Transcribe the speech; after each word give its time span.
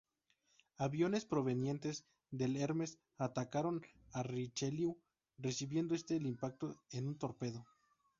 Aviones 0.79 1.25
provenientes 1.25 2.07
del 2.31 2.57
"Hermes" 2.57 2.97
atacaron 3.19 3.83
al 4.13 4.23
"Richelieu", 4.23 4.97
recibiendo 5.37 5.93
este 5.93 6.15
el 6.15 6.25
impacto 6.25 6.75
de 6.91 7.03
un 7.03 7.19
torpedo. 7.19 7.67